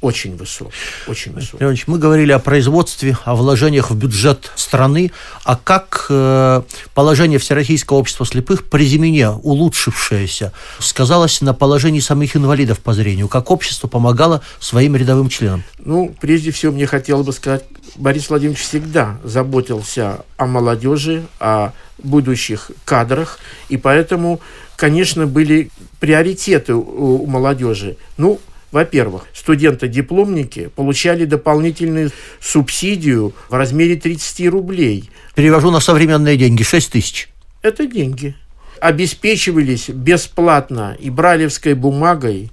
очень 0.00 0.36
высок. 0.36 0.70
Очень 1.08 1.32
высок. 1.32 1.60
Леонидович, 1.60 1.88
мы 1.88 1.98
говорили 1.98 2.30
о 2.30 2.38
производстве, 2.38 3.16
о 3.24 3.34
вложениях 3.34 3.90
в 3.90 3.96
бюджет 3.96 4.52
страны, 4.54 5.10
а 5.42 5.56
как 5.56 6.06
э, 6.08 6.62
положение 6.94 7.40
Всероссийского 7.40 7.96
общества 7.98 8.24
слепых 8.24 8.68
при 8.68 8.84
Зимине, 8.84 9.30
улучшившееся, 9.30 10.52
сказалось 10.78 11.40
на 11.40 11.52
положении 11.52 12.00
самих 12.00 12.36
инвалидов 12.36 12.78
по 12.78 12.92
зрению, 12.92 13.26
как 13.26 13.50
общество 13.50 13.88
помогало 13.88 14.42
своим 14.60 14.94
рядовым 14.94 15.28
членам? 15.28 15.64
Ну, 15.78 16.14
прежде 16.20 16.52
всего, 16.52 16.72
мне 16.72 16.86
хотелось 16.86 17.26
бы 17.26 17.32
сказать, 17.32 17.64
Борис 17.96 18.30
Владимирович 18.30 18.62
всегда 18.62 19.18
заботился 19.24 20.24
о 20.36 20.46
молодежи, 20.46 21.26
о 21.40 21.72
будущих 21.98 22.70
кадрах, 22.84 23.40
и 23.68 23.76
поэтому 23.76 24.40
конечно, 24.78 25.26
были 25.26 25.70
приоритеты 25.98 26.74
у, 26.74 27.26
молодежи. 27.26 27.96
Ну, 28.16 28.40
во-первых, 28.70 29.26
студенты-дипломники 29.34 30.70
получали 30.74 31.24
дополнительную 31.24 32.12
субсидию 32.40 33.34
в 33.48 33.54
размере 33.54 33.96
30 33.96 34.48
рублей. 34.48 35.10
Перевожу 35.34 35.70
на 35.70 35.80
современные 35.80 36.36
деньги, 36.36 36.62
6 36.62 36.92
тысяч. 36.92 37.28
Это 37.60 37.86
деньги. 37.86 38.36
Обеспечивались 38.80 39.88
бесплатно 39.88 40.96
и 41.00 41.10
бралевской 41.10 41.74
бумагой, 41.74 42.50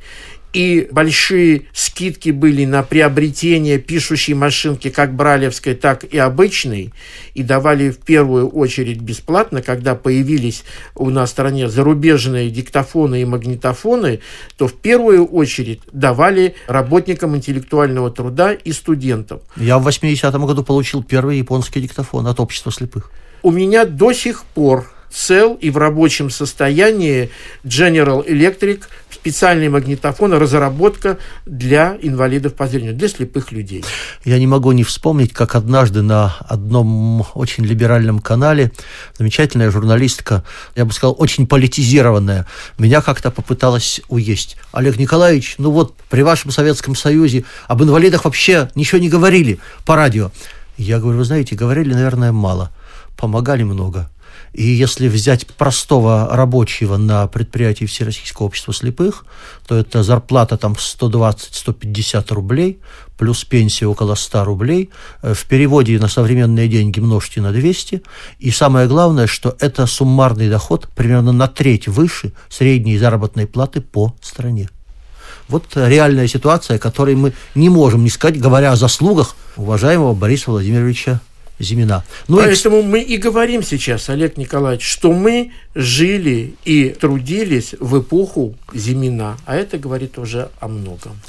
и 0.56 0.88
большие 0.90 1.64
скидки 1.74 2.30
были 2.30 2.64
на 2.64 2.82
приобретение 2.82 3.78
пишущей 3.78 4.34
машинки 4.36 4.90
как 4.90 5.14
бралевской, 5.14 5.76
так 5.76 6.06
и 6.06 6.18
обычной, 6.18 6.94
и 7.34 7.44
давали 7.44 7.90
в 7.90 7.98
первую 7.98 8.48
очередь 8.48 9.02
бесплатно, 9.02 9.62
когда 9.62 9.96
появились 9.96 10.64
у 10.96 11.10
нас 11.10 11.28
в 11.28 11.32
стране 11.34 11.68
зарубежные 11.68 12.50
диктофоны 12.50 13.22
и 13.22 13.26
магнитофоны, 13.26 14.22
то 14.56 14.70
в 14.70 14.76
первую 14.76 15.26
очередь 15.26 15.82
давали 15.92 16.56
работникам 16.68 17.36
интеллектуального 17.36 18.10
труда 18.10 18.54
и 18.54 18.72
студентам. 18.72 19.42
Я 19.58 19.78
в 19.78 19.86
80-м 19.86 20.46
году 20.46 20.64
получил 20.64 21.04
первый 21.04 21.38
японский 21.38 21.82
диктофон 21.82 22.28
от 22.28 22.40
общества 22.40 22.72
слепых. 22.72 23.12
У 23.44 23.52
меня 23.52 23.84
до 23.84 24.14
сих 24.14 24.46
пор 24.46 24.95
цел 25.16 25.58
и 25.62 25.70
в 25.70 25.78
рабочем 25.78 26.30
состоянии 26.30 27.30
General 27.64 28.26
Electric 28.28 28.84
специальный 29.10 29.70
магнитофон, 29.70 30.34
разработка 30.34 31.18
для 31.46 31.98
инвалидов 32.02 32.54
по 32.54 32.68
зрению, 32.68 32.94
для 32.94 33.08
слепых 33.08 33.52
людей. 33.52 33.84
Я 34.24 34.38
не 34.38 34.46
могу 34.46 34.72
не 34.74 34.84
вспомнить, 34.84 35.34
как 35.34 35.56
однажды 35.56 36.02
на 36.02 36.36
одном 36.42 37.26
очень 37.34 37.66
либеральном 37.66 38.20
канале 38.20 38.72
замечательная 39.18 39.72
журналистка, 39.72 40.44
я 40.76 40.86
бы 40.86 40.92
сказал, 40.92 41.16
очень 41.18 41.48
политизированная, 41.48 42.46
меня 42.78 43.02
как-то 43.02 43.32
попыталась 43.32 44.02
уесть. 44.10 44.58
Олег 44.74 44.98
Николаевич, 44.98 45.56
ну 45.58 45.72
вот 45.72 45.96
при 46.10 46.22
вашем 46.22 46.52
Советском 46.52 46.96
Союзе 46.96 47.46
об 47.68 47.82
инвалидах 47.82 48.26
вообще 48.26 48.70
ничего 48.76 49.00
не 49.00 49.10
говорили 49.10 49.60
по 49.86 49.96
радио. 49.96 50.32
Я 50.78 51.00
говорю, 51.00 51.20
вы 51.20 51.26
знаете, 51.26 51.56
говорили, 51.56 51.94
наверное, 51.94 52.32
мало. 52.32 52.72
Помогали 53.16 53.64
много. 53.64 54.10
И 54.56 54.64
если 54.64 55.10
взять 55.10 55.46
простого 55.48 56.30
рабочего 56.32 56.96
на 56.96 57.28
предприятии 57.28 57.84
Всероссийского 57.84 58.46
общества 58.46 58.74
слепых, 58.74 59.26
то 59.68 59.76
это 59.76 60.02
зарплата 60.02 60.56
там 60.56 60.78
120-150 60.80 62.34
рублей, 62.34 62.80
плюс 63.18 63.44
пенсия 63.44 63.86
около 63.86 64.16
100 64.16 64.46
рублей. 64.46 64.92
Э, 65.22 65.34
в 65.34 65.44
переводе 65.44 66.00
на 66.00 66.08
современные 66.08 66.70
деньги 66.70 67.02
множьте 67.02 67.42
на 67.42 67.52
200. 67.52 68.02
И 68.40 68.50
самое 68.50 68.88
главное, 68.88 69.28
что 69.28 69.58
это 69.60 69.86
суммарный 69.88 70.50
доход 70.50 70.88
примерно 70.96 71.34
на 71.34 71.50
треть 71.50 71.90
выше 71.90 72.32
средней 72.48 72.98
заработной 72.98 73.48
платы 73.48 73.82
по 73.82 74.16
стране. 74.22 74.70
Вот 75.50 75.66
реальная 75.76 76.30
ситуация, 76.30 76.78
которой 76.78 77.16
мы 77.16 77.34
не 77.56 77.68
можем 77.68 78.06
не 78.06 78.10
сказать, 78.10 78.40
говоря 78.40 78.72
о 78.72 78.78
заслугах 78.78 79.36
уважаемого 79.58 80.14
Бориса 80.14 80.52
Владимировича 80.52 81.20
Зимина. 81.60 82.04
Ну, 82.28 82.38
Поэтому 82.38 82.80
и... 82.80 82.84
мы 82.84 83.02
и 83.02 83.18
говорим 83.18 83.64
сейчас, 83.64 84.10
Олег 84.10 84.38
Николаевич, 84.38 84.86
что 84.86 85.14
мы 85.14 85.52
жили 85.74 86.56
и 86.66 86.90
трудились 86.90 87.76
в 87.80 88.02
эпоху 88.02 88.56
Зимина, 88.74 89.38
а 89.46 89.56
это 89.56 89.78
говорит 89.78 90.18
уже 90.18 90.50
о 90.60 90.68
многом. 90.68 91.20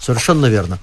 Совершенно 0.00 0.46
верно. 0.46 0.78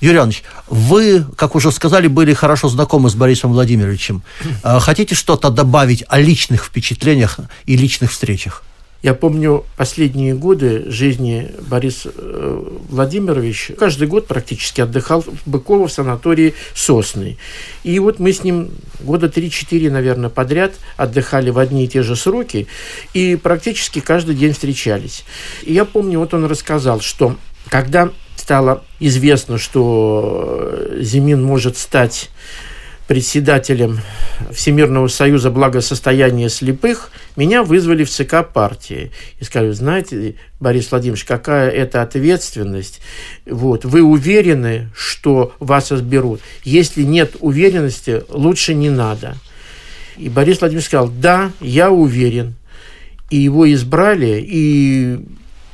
Юрий 0.00 0.18
Иванович, 0.18 0.44
вы, 0.68 1.24
как 1.36 1.56
уже 1.56 1.72
сказали, 1.72 2.06
были 2.06 2.32
хорошо 2.32 2.68
знакомы 2.68 3.10
с 3.10 3.14
Борисом 3.14 3.52
Владимировичем. 3.52 4.22
А 4.62 4.78
хотите 4.78 5.14
что-то 5.14 5.50
добавить 5.50 6.04
о 6.08 6.20
личных 6.20 6.64
впечатлениях 6.64 7.38
и 7.66 7.76
личных 7.76 8.12
встречах? 8.12 8.62
Я 9.00 9.14
помню 9.14 9.64
последние 9.76 10.34
годы 10.34 10.90
жизни 10.90 11.52
Бориса 11.68 12.10
э, 12.16 12.78
Владимирович 12.88 13.70
каждый 13.78 14.08
год 14.08 14.26
практически 14.26 14.80
отдыхал 14.80 15.22
в 15.22 15.48
Быково 15.48 15.86
в 15.86 15.92
санатории 15.92 16.54
Сосны. 16.74 17.36
И 17.84 17.96
вот 18.00 18.18
мы 18.18 18.32
с 18.32 18.42
ним 18.42 18.70
года 18.98 19.28
3-4, 19.28 19.90
наверное, 19.90 20.30
подряд 20.30 20.74
отдыхали 20.96 21.50
в 21.50 21.58
одни 21.58 21.84
и 21.84 21.88
те 21.88 22.02
же 22.02 22.16
сроки 22.16 22.66
и 23.14 23.36
практически 23.36 24.00
каждый 24.00 24.34
день 24.34 24.52
встречались. 24.52 25.24
И 25.62 25.72
я 25.72 25.84
помню, 25.84 26.18
вот 26.18 26.34
он 26.34 26.46
рассказал, 26.46 27.00
что 27.00 27.36
когда 27.68 28.10
стало 28.34 28.82
известно, 28.98 29.58
что 29.58 30.76
Зимин 30.98 31.42
может 31.42 31.76
стать 31.76 32.30
председателем 33.08 34.00
Всемирного 34.52 35.08
союза 35.08 35.50
благосостояния 35.50 36.50
слепых, 36.50 37.10
меня 37.36 37.64
вызвали 37.64 38.04
в 38.04 38.10
ЦК 38.10 38.46
партии. 38.46 39.10
И 39.40 39.44
сказали, 39.44 39.72
знаете, 39.72 40.36
Борис 40.60 40.90
Владимирович, 40.90 41.24
какая 41.24 41.70
это 41.70 42.02
ответственность. 42.02 43.00
Вот, 43.46 43.86
вы 43.86 44.02
уверены, 44.02 44.90
что 44.94 45.54
вас 45.58 45.90
изберут? 45.90 46.42
Если 46.64 47.02
нет 47.02 47.34
уверенности, 47.40 48.22
лучше 48.28 48.74
не 48.74 48.90
надо. 48.90 49.36
И 50.18 50.28
Борис 50.28 50.60
Владимирович 50.60 50.86
сказал, 50.86 51.08
да, 51.08 51.50
я 51.60 51.90
уверен. 51.90 52.54
И 53.30 53.38
его 53.38 53.72
избрали, 53.72 54.44
и 54.46 55.18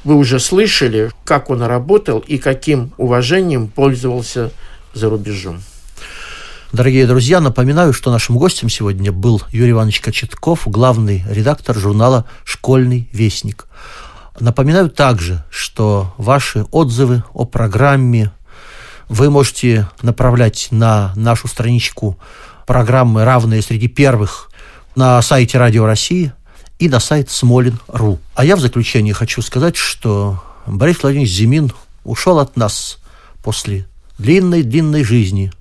вы 0.05 0.15
уже 0.15 0.39
слышали, 0.39 1.11
как 1.25 1.51
он 1.51 1.63
работал 1.63 2.21
и 2.21 2.39
каким 2.39 2.93
уважением 2.97 3.67
пользовался 3.67 4.53
за 4.93 5.11
рубежом. 5.11 5.61
Дорогие 6.75 7.07
друзья, 7.07 7.41
напоминаю, 7.41 7.93
что 7.93 8.11
нашим 8.11 8.37
гостем 8.37 8.69
сегодня 8.69 9.13
был 9.13 9.41
Юрий 9.53 9.71
Иванович 9.71 10.01
Кочетков, 10.01 10.67
главный 10.67 11.25
редактор 11.31 11.79
журнала 11.79 12.25
«Школьный 12.43 13.09
вестник». 13.13 13.69
Напоминаю 14.41 14.91
также, 14.91 15.45
что 15.51 16.13
ваши 16.19 16.67
отзывы 16.73 17.23
о 17.33 17.45
программе 17.45 18.33
вы 19.09 19.31
можете 19.31 19.89
направлять 20.03 20.67
на 20.73 21.13
нашу 21.15 21.47
страничку 21.47 22.19
программы 22.67 23.23
«Равные 23.25 23.63
среди 23.63 23.87
первых» 23.87 24.51
на 24.97 25.23
сайте 25.23 25.59
Радио 25.59 25.87
России 25.87 26.33
и 26.81 26.89
на 26.89 26.99
сайт 26.99 27.31
Смолин.ру. 27.31 28.19
А 28.35 28.45
я 28.45 28.57
в 28.57 28.61
заключение 28.61 29.15
хочу 29.15 29.43
сказать, 29.43 29.77
что 29.77 30.43
Борис 30.67 31.05
Владимирович 31.05 31.33
Зимин 31.33 31.73
ушел 32.03 32.41
от 32.41 32.57
нас 32.57 32.99
после 33.45 33.87
длинной-длинной 34.19 35.05
жизни. 35.05 35.53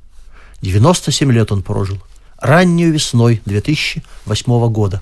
97 0.64 1.32
лет 1.32 1.52
он 1.52 1.62
прожил. 1.62 2.00
Раннюю 2.40 2.94
весной 2.94 3.42
2008 3.46 4.70
года. 4.70 5.02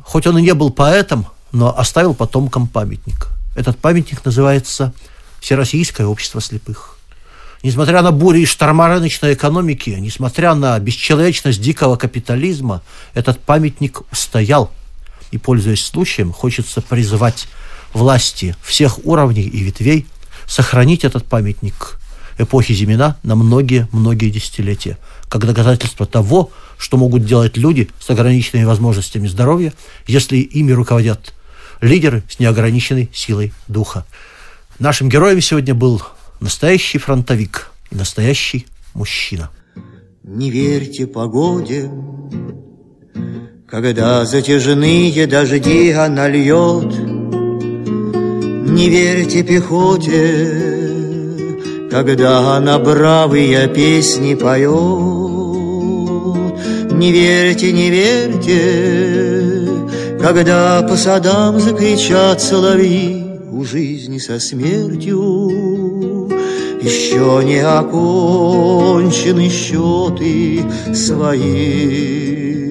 Хоть 0.00 0.26
он 0.26 0.38
и 0.38 0.42
не 0.42 0.54
был 0.54 0.70
поэтом, 0.70 1.26
но 1.52 1.78
оставил 1.78 2.14
потомкам 2.14 2.66
памятник. 2.66 3.28
Этот 3.54 3.78
памятник 3.78 4.24
называется 4.24 4.92
Всероссийское 5.40 6.06
общество 6.06 6.40
слепых. 6.40 6.98
Несмотря 7.62 8.02
на 8.02 8.10
бури 8.10 8.40
и 8.40 8.46
шторма 8.46 8.88
рыночной 8.88 9.34
экономики, 9.34 9.90
несмотря 9.90 10.54
на 10.54 10.78
бесчеловечность 10.78 11.60
дикого 11.60 11.96
капитализма, 11.96 12.82
этот 13.12 13.38
памятник 13.38 14.00
устоял. 14.10 14.70
И, 15.30 15.38
пользуясь 15.38 15.84
случаем, 15.84 16.32
хочется 16.32 16.80
призывать 16.80 17.48
власти 17.92 18.56
всех 18.62 19.04
уровней 19.04 19.42
и 19.42 19.62
ветвей 19.62 20.06
сохранить 20.46 21.04
этот 21.04 21.26
памятник 21.26 21.98
эпохи 22.38 22.72
Зимина 22.72 23.16
на 23.22 23.34
многие-многие 23.34 24.30
десятилетия, 24.30 24.98
как 25.28 25.46
доказательство 25.46 26.06
того, 26.06 26.50
что 26.78 26.96
могут 26.96 27.24
делать 27.24 27.56
люди 27.56 27.88
с 28.00 28.10
ограниченными 28.10 28.64
возможностями 28.64 29.28
здоровья, 29.28 29.72
если 30.06 30.38
ими 30.38 30.72
руководят 30.72 31.32
лидеры 31.80 32.22
с 32.28 32.38
неограниченной 32.38 33.10
силой 33.12 33.52
духа. 33.68 34.06
Нашим 34.78 35.08
героем 35.08 35.40
сегодня 35.40 35.74
был 35.74 36.02
настоящий 36.40 36.98
фронтовик 36.98 37.70
и 37.90 37.94
настоящий 37.94 38.66
мужчина. 38.94 39.50
Не 40.24 40.50
верьте 40.50 41.06
погоде, 41.06 41.90
когда 43.68 44.24
затяжные 44.24 45.26
дожди 45.26 45.90
она 45.90 46.28
льет. 46.28 46.92
Не 48.72 48.88
верьте 48.88 49.42
пехоте, 49.42 50.81
когда 51.92 52.56
она 52.56 52.78
бравые 52.78 53.68
песни 53.68 54.34
поет. 54.34 54.72
Не 56.90 57.12
верьте, 57.12 57.70
не 57.70 57.90
верьте, 57.90 59.68
когда 60.18 60.80
по 60.88 60.96
садам 60.96 61.60
закричат 61.60 62.40
соловьи 62.40 63.26
у 63.52 63.62
жизни 63.66 64.16
со 64.16 64.40
смертью. 64.40 66.30
Еще 66.80 67.42
не 67.44 67.58
окончены 67.58 69.50
счеты 69.50 70.64
свои 70.94 72.70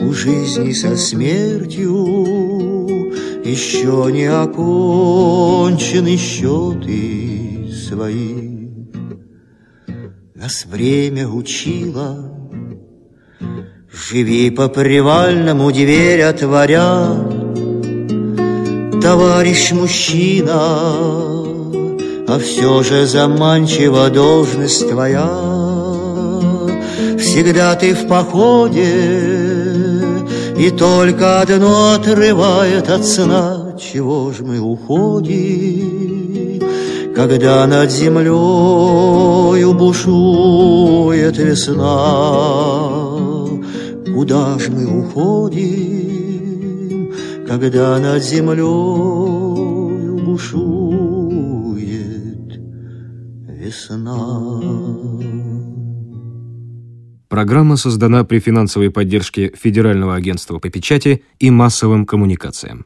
у 0.00 0.12
жизни 0.12 0.72
со 0.72 0.96
смертью. 0.96 1.92
Еще 3.44 4.10
не 4.10 4.24
окончены 4.24 6.16
счеты 6.16 7.25
свои. 7.88 8.68
Нас 10.34 10.66
время 10.66 11.28
учило 11.28 12.32
Живи 13.92 14.50
по 14.50 14.68
привальному 14.68 15.72
дверь 15.72 16.22
отворя, 16.22 17.14
Товарищ 19.00 19.72
мужчина, 19.72 20.60
а 22.28 22.38
все 22.40 22.82
же 22.82 23.06
заманчива 23.06 24.10
должность 24.10 24.88
твоя. 24.88 25.30
Всегда 27.18 27.74
ты 27.76 27.94
в 27.94 28.06
походе, 28.08 28.82
и 30.58 30.70
только 30.70 31.40
одно 31.40 31.94
отрывает 31.94 32.90
от 32.90 33.04
сна, 33.04 33.76
Чего 33.78 34.32
ж 34.32 34.40
мы 34.40 34.58
уходим, 34.58 36.15
когда 37.16 37.66
над 37.66 37.90
землею 37.90 39.72
бушует 39.72 41.38
весна. 41.38 41.86
Куда 44.14 44.58
ж 44.58 44.68
мы 44.68 44.84
уходим, 45.00 46.34
когда 47.48 47.98
над 47.98 48.22
землей 48.22 48.64
бушует 50.26 51.40
весна? 53.48 54.60
Программа 57.28 57.76
создана 57.76 58.24
при 58.24 58.40
финансовой 58.40 58.90
поддержке 58.90 59.52
Федерального 59.56 60.14
агентства 60.14 60.58
по 60.58 60.68
печати 60.68 61.22
и 61.38 61.50
массовым 61.50 62.04
коммуникациям. 62.04 62.84